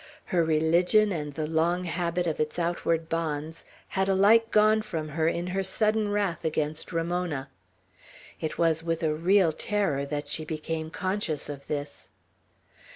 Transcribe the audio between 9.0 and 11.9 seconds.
a real terror that she became conscious of